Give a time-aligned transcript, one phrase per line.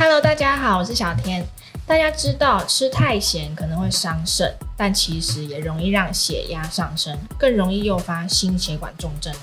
[0.00, 1.44] Hello，大家好，我是小天。
[1.84, 9.34] 大家知道吃太咸可能会伤肾，但其实也容易让血压上升，更容易诱发心血管重症。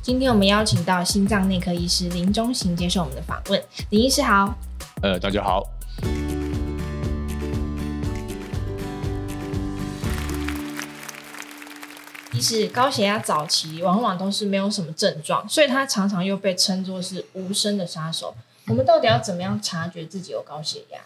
[0.00, 3.60] 今天我们邀请到心脏内科医师林中行接受我们的访问。
[3.90, 4.56] 林医师好。
[5.02, 5.64] 呃，大家好。
[12.30, 18.36] 其实高血压早期往往都是没有什么症状，所以它常常又被称作是无声的杀手。
[18.68, 21.00] 我们到底要怎么样察觉自己有高血压？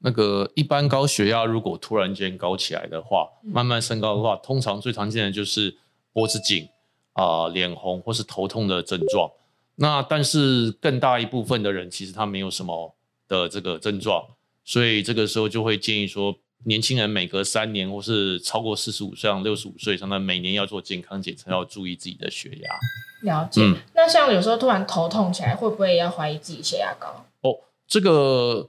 [0.00, 5.76] 那个一般高血压如果突然间高起来的话，慢慢升高的话，通常最常见的就是
[6.12, 6.68] 脖子紧
[7.14, 9.30] 啊、呃、脸红或是头痛的症状。
[9.76, 12.94] 那但是更大一部分的人其实他没有什么
[13.26, 14.24] 的这个症状，
[14.64, 16.36] 所以这个时候就会建议说。
[16.64, 22.74] 年轻人每隔三年，或是超过四十五岁、六十五岁以上的，每年要做健康检测，要注意自己的血压。
[23.22, 23.62] 了解。
[23.62, 27.24] 嗯、那像有时候突然头痛起来，会不会也要怀疑自己血压高？
[27.40, 28.68] 哦，这个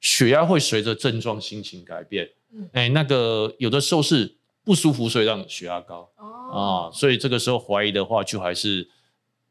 [0.00, 2.30] 血压会随着症状、心情改变。
[2.52, 6.10] 嗯，哎，那个有的时候是不舒服，所以让血压高。
[6.16, 8.88] 哦，啊，所以这个时候怀疑的话，就还是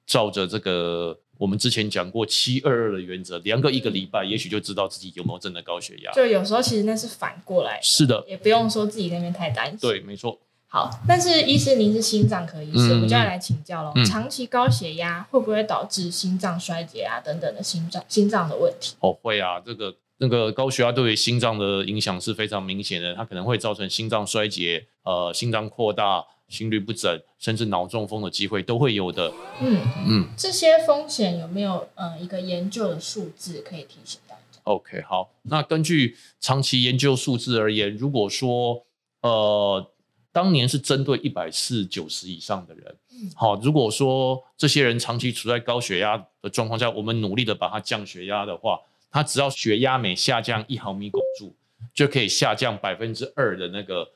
[0.06, 1.20] 照着这个。
[1.40, 6.12] 我们之前讲过七二二的原则，量个一个礼拜，也许就知道自己有没有真的高血压。
[6.12, 7.82] 就有时候其实那是反过来的。
[7.82, 9.80] 是的，也不用说自己那边太担心。
[9.80, 10.38] 对，没错。
[10.68, 13.94] 好，但是医师您是心脏科医师，嗯、我们就要来请教了。
[13.96, 18.96] 嗯、长期高血压会不会导致心脏衰竭啊等等的心脏心脏的问题？
[19.00, 26.24] 哦，会啊，这个那个高血压对于心脏的影响是非常明显的，它可能会造成心脏衰竭，呃，心脏扩大。
[26.50, 29.32] 心律不整，甚至脑中风的机会都会有的。
[29.62, 38.84] 嗯嗯，嗯这些风险有没有呃一个研究的数字可以提醒大家？OK，好，那根据长期研究数字而言，如果说
[39.22, 39.92] 呃
[40.32, 48.80] 当年是针对一百四九十以上的人，嗯，好，如果说这些人长期处在高血压的状况下，我们努力的把它降血压的话，
[49.12, 51.54] 他只要血压每下降一毫米汞柱，
[51.94, 54.10] 就可以下降百分之二的那个。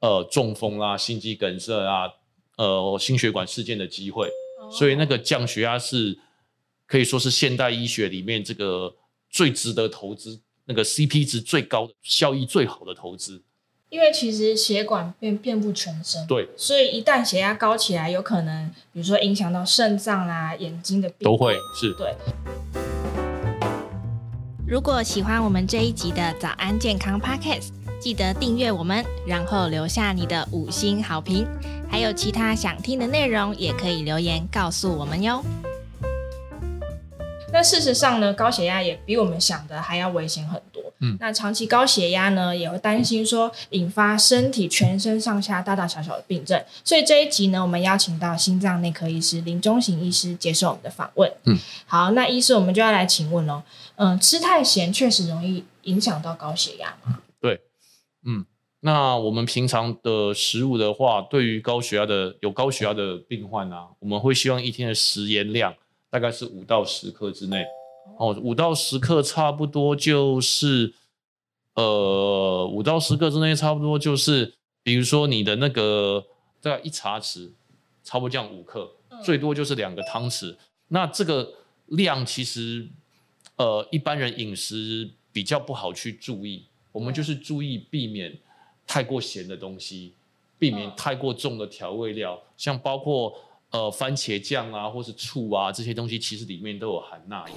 [0.00, 2.12] 呃，中风啦、啊，心肌梗塞啊，
[2.58, 4.26] 呃，心血管事件的机会，
[4.60, 6.18] 哦、所以那个降血压是
[6.86, 8.94] 可以说是现代医学里面这个
[9.30, 13.40] 最值得投资、那个 CP 值最高的、效益最好的投资。
[13.88, 21.94] 因为其实血管遍遍布全身，对，所以一旦血压高起来，有可能比如说影响到肾脏啊、眼睛的病，都会是。
[21.94, 22.14] 对。
[24.66, 27.68] 如果喜欢我们这一集的早安健康 Podcast。
[28.00, 31.46] 记得订阅我们，然后留下你的五星好评。
[31.90, 35.42] 还有其他想听的内容，也可以留言告诉我们哟。
[37.52, 40.82] 那事实上呢，高血压也比我们想的还要危险很多。
[41.04, 46.64] 嗯，那长期高血压呢，也会担心说引发身体全身上下大大小小的病症。
[46.82, 51.30] 所以这一集呢，我们邀请到心脏内科医师林中行医师接受我们的访问。
[51.44, 53.62] 嗯，好，那医师我们就要来请问喽。
[53.96, 57.20] 嗯，吃太咸确实容易影响到高血压吗？
[58.26, 58.46] 嗯，
[58.80, 65.74] 那我们平常的食物的话，对于高血压的有高血压的病患啊，我们会希望一天的食盐量
[66.08, 67.66] 大概是五到十克之内。
[68.18, 70.94] 哦，五到十克差不多就是，
[71.74, 76.24] 呃，五到十克之内差不多就是，比如说你的那个
[76.60, 77.50] 大概一茶匙，
[78.02, 78.92] 差不多这样五克，
[79.22, 80.56] 最多就是两个汤匙。
[80.88, 81.54] 那这个
[81.86, 82.88] 量其实，
[83.56, 86.66] 呃，一般人饮食比较不好去注意。
[86.92, 88.38] 我们就是注意避免
[88.86, 90.12] 太过咸的东西，
[90.58, 93.34] 避免太过重的调味料，像包括
[93.74, 97.56] 呃番茄酱啊，或是醋啊这些东西，其实里面都有含钠盐。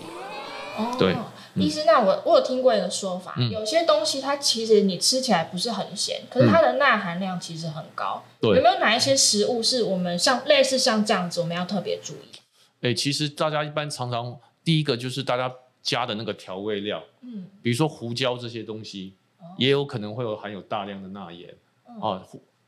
[0.76, 1.16] 哦，对，
[1.56, 8.24] 医师，那我我有听过一个说法，嗯、有些东西它其实你吃起来不是很咸，可是它的钠含量其实很高。
[8.42, 12.38] 对、嗯，有没有哪一些食物是我们像类似像这样子，我们要特别注意？
[12.82, 19.14] 哎、欸，其实大家一般常常第一个就是大家加的那个调味料，嗯，比如说胡椒这些东西。
[19.56, 21.50] 也有可能会有含有大量的钠盐，
[22.02, 22.22] 啊，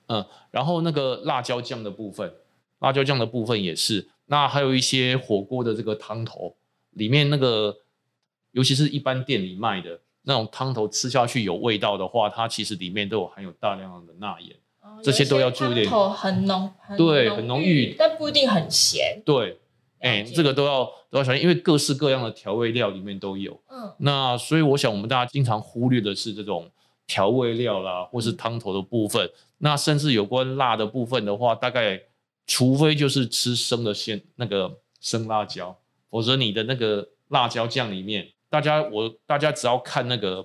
[0.08, 2.32] 嗯，然后那个辣椒酱的部分，
[2.80, 4.08] 辣椒酱的部分也是。
[4.26, 6.56] 那还有一些火锅的这个汤头
[6.92, 7.78] 里面那个，
[8.52, 15.86] 尤其是一般店里卖的那种汤头，吃下去有味道的话，它其实里面都有含有大量的钠盐，哦、这些都要注意。
[15.86, 19.22] 汤头很浓，很对，很浓郁，但不一定很咸。
[19.26, 19.60] 对。
[20.02, 23.60] 哎，这个都要都要小心，因为各式各样的调味料里面都有。
[23.68, 26.72] 嗯，那所以我想，我们大家经常忽略的是这种
[27.06, 29.30] 调味料啦，或是汤头的部分。
[29.58, 32.02] 那甚至有关辣的部分的话，大概
[32.50, 35.78] 除非就是吃生的鲜那个生辣椒，
[36.10, 40.44] 否则你的那个辣椒酱里面，大家我大家只要看那个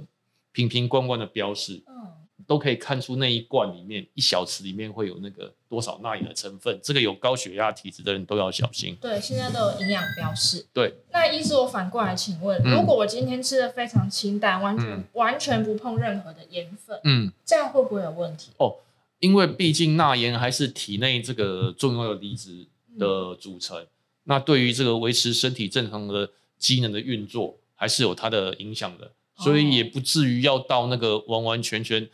[0.52, 2.12] 瓶瓶罐罐的标示，嗯，
[2.46, 6.78] 都可以看出那一罐里面一小匙里面会有那个多少钠盐的成分。
[6.82, 8.94] 这个有高血压体质的人都要小心。
[9.00, 10.66] 对，现在都有营养标示。
[10.74, 10.94] 对。
[11.10, 18.50] 那医师，我反过来请问，嗯、如果我今天吃的非常清淡，完全、嗯、完全不碰任何的盐分，嗯，这样会不会有问题？
[18.58, 18.76] 哦，
[19.24, 22.66] 因为毕竟钠盐还是体内这个重要的离子
[22.98, 23.88] 的组成，嗯、
[24.24, 29.10] 那对于这个维持身体正常的机能的运作，还是有它的影响的。
[29.38, 32.06] 所以也不至于要到那个完完全全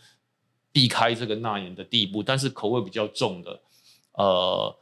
[0.71, 3.61] 避开这个钠盐的地步，但是口味比较重的，
[4.13, 4.77] 呃，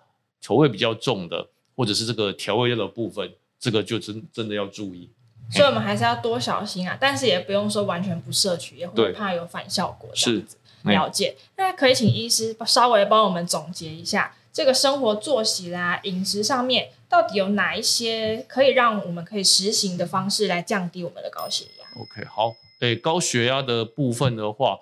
[0.45, 5.09] 口味比较重的，或者是这个调味料的部分，这个就真真的要注意。
[5.51, 10.11] 所以我们还是要多小心啊，但是也不用说完全不摄取，也会怕有反效果。
[10.15, 10.45] 是，
[10.85, 11.37] 了解。
[11.57, 24.79] 那可以请医师稍微帮我们总结一下，这个生活作息啦、饮食上面，到底有哪一些可以让我们可以实行的方式来降低我们的高血压？OK，好，对高血压的部分的话，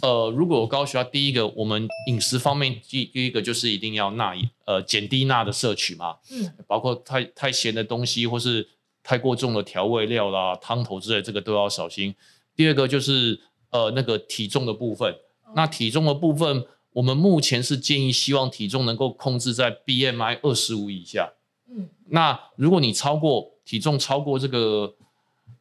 [0.00, 4.34] 呃，如果有高血压，第一个我们饮食方面第第一个就是一定要钠，
[4.64, 8.68] 呃，减低钠的摄取嘛，嗯，包括太太咸的东西或是
[9.02, 12.14] 太过重的调味料啦、汤头之类，这个都要小心。
[12.54, 13.40] 第二个就是
[13.72, 15.12] 呃那个体重的部分，
[15.48, 21.32] 嗯、那体重的部分，我们目前是建议希望体重能够控制在 BMI 二十五以下，
[21.68, 24.94] 嗯，那如果你超过体重超过这个。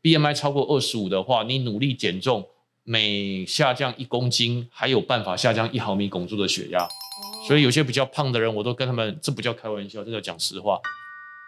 [0.03, 2.47] BMI 超过二十五的话，你努力减重，
[2.83, 6.79] 每下降一公斤，还有办法下降一毫米汞柱的血压。
[6.79, 7.47] Oh.
[7.47, 10.79] 所以有些比较胖的人，我都跟他们，这不叫开玩笑，这叫讲实话。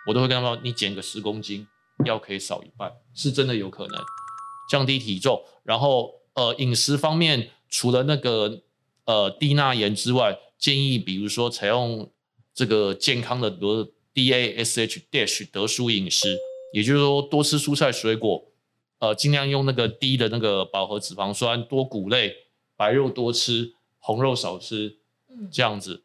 [0.07, 1.67] 我都会跟他们说，你减个十公斤，
[2.05, 3.99] 药可以少一半，是真的有可能
[4.69, 5.41] 降低体重。
[5.63, 8.61] 然后呃，饮食方面，除了那个
[9.05, 12.09] 呃低钠盐之外，建议比如说采用
[12.53, 16.37] 这个健康的，比如 DASH dash 德蔬饮食。
[16.73, 18.45] 也就是说，多吃蔬菜水果，
[18.97, 22.35] 呃，尽量用那个低的那个饱和脂肪酸，多谷类，
[22.75, 24.97] 白肉多吃，红肉少吃，
[25.51, 26.01] 这样子。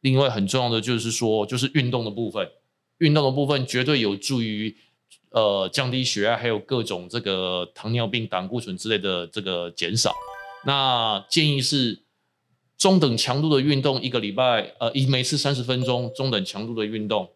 [0.00, 2.50] 另外很重要的就是说，就是运动的部分，
[2.98, 4.76] 运动的部分绝对有助于
[5.30, 10.14] 呃降低血压，还有各种这个糖尿病、胆固醇之类的这个减少。
[10.64, 12.02] 那建议是
[12.76, 17.30] 中等强度的运动，一个礼拜呃一每次三十分钟，中等强度的运动。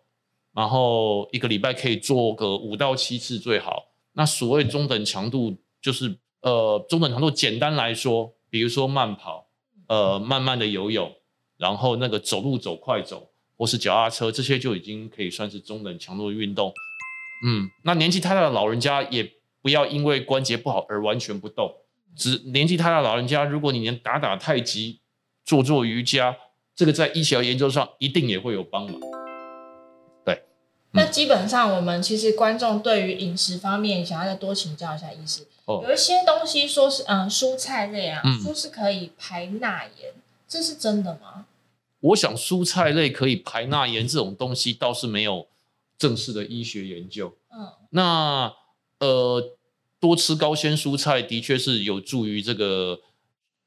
[0.54, 3.86] 然后一个礼拜可以做个五到七次最好。
[4.12, 9.48] 那所谓中等强度，就是呃中等强度，简单来说，比如说慢跑，
[9.88, 11.12] 呃慢慢的游泳，
[11.56, 16.72] 然后那个走路走快走，或是脚踏车，这些就已经可以算是中等强度的运动。
[17.42, 19.32] 嗯，那年纪太大的老人家也
[19.62, 21.74] 不要因为关节不好而完全不动。
[22.14, 25.00] 只年纪太大的老人家，如果你能打打太极，
[25.44, 26.36] 做做瑜伽，
[26.76, 29.00] 这个在医学研究上一定也会有帮忙。
[30.24, 30.44] 对
[30.92, 35.46] 那基本上，我们其实观众对于饮食方面，想要再多请教一下医师。
[35.64, 40.12] 哦，有一些东西说是，嗯，蔬菜类啊，嗯、说是可以排钠盐，
[40.46, 41.46] 这是真的吗？
[42.00, 45.48] 我想蔬菜类可以排钠盐这种东西倒是没有
[45.98, 47.36] 正式的医学研究。
[47.50, 48.52] 嗯，那
[48.98, 49.56] 呃，
[50.00, 53.00] 多吃高纤蔬菜的确是有助于这个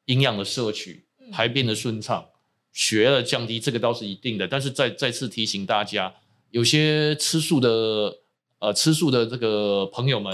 [0.06, 2.30] 营养的摄取、排便的顺畅、
[2.72, 4.48] 血压的降低，这个倒是一定的。
[4.48, 6.14] 但是再再次提醒大家。
[6.52, 8.20] 有些吃素的，
[8.60, 10.34] 呃，吃素的这个朋友们，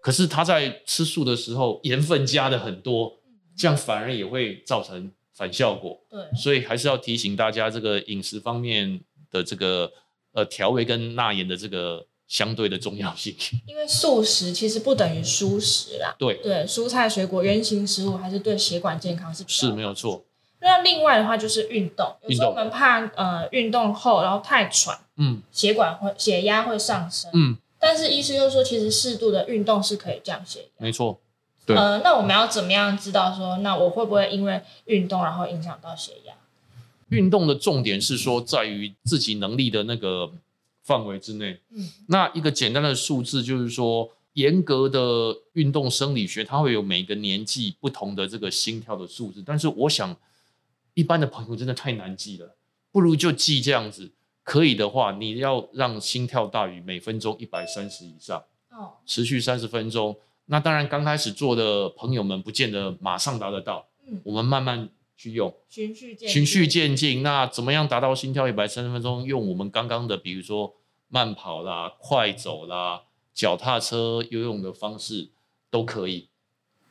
[0.00, 3.18] 可是他在吃素的时候盐分加的很多，
[3.54, 6.00] 这样反而也会造成反效果。
[6.08, 8.98] 对，所以还是要提醒大家，这个饮食方面
[9.30, 9.92] 的这个
[10.36, 13.34] 呃调味跟钠盐的这个相对的重要性。
[13.66, 16.14] 因为素食其实不等于蔬食啦。
[16.18, 20.24] 对对，蔬菜水果原型食物还是对血管健康是是没有错。
[20.60, 31.20] 那另外的话就是运动，有时候我们怕呃运动后然后太喘，嗯，血管会血压会上升，嗯，但是医师又说其实适度的运动是可以降血压，没错，
[31.66, 36.34] 对，呃，那我们要怎么样知道说，那我会不会因为运动然后影响到血压？
[37.10, 40.32] 运动的重点是说在于自己能力的那个
[40.82, 50.16] 范围之内，嗯，那一个简单的数字就是说，严格的运动生理学它会有每个年纪不同的这个心跳的数字，但是我想。
[50.98, 52.56] 一般的朋友真的太难记了，
[52.90, 54.12] 不如就记这样子。
[54.42, 60.16] 可以的话，你要让心跳大于每分钟一百三十以上，哦，持续三十分钟。
[60.46, 67.22] 那当然，刚开始做的朋友们不见得马上达得到，嗯，我们慢慢去用，循序渐循序渐进。
[67.22, 69.24] 那怎么样达到心跳一百三十分钟？
[69.24, 70.74] 用我们刚刚的，比如说
[71.08, 73.02] 慢跑啦、快走啦、
[73.34, 75.30] 脚踏车、游泳的方式
[75.70, 76.28] 都可以。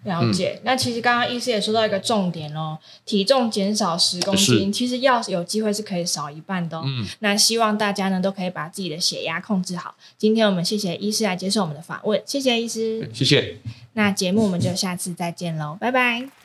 [0.03, 6.83] 了解，嗯、那其实刚刚医师也说到一个重点哦，体重减少十公斤，其实要有机会是可以少一半的哦。
[6.85, 9.95] 嗯，那希望大家呢都可以把自己的血压控制好。
[10.15, 13.57] 今天我们谢谢医师来接受我们的访问，谢谢医师，谢谢。
[13.93, 16.44] 那节目我们就下次再见喽，拜拜。